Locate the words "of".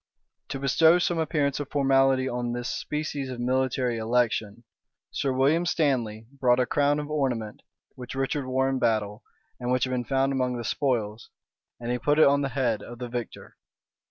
1.59-1.69, 3.29-3.39, 6.97-7.11, 12.81-12.97